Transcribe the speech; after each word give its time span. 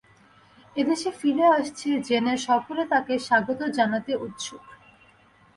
এদেশে 0.75 1.09
ফিরে 1.19 1.45
আসছে 1.57 1.89
জেনে 2.07 2.33
সকলে 2.47 2.83
তাকে 2.93 3.13
স্বাগত 3.19 3.59
জানাতে 3.77 4.11
উৎসুক। 4.17 4.63